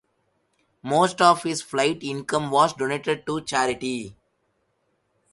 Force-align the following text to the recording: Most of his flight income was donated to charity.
Most 0.81 1.21
of 1.21 1.43
his 1.43 1.61
flight 1.61 2.01
income 2.01 2.49
was 2.49 2.73
donated 2.73 3.23
to 3.27 3.39
charity. 3.41 4.15